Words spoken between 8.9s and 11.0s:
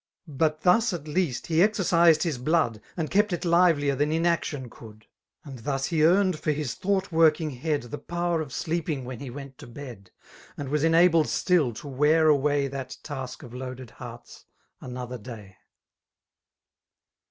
when he went to bed> And was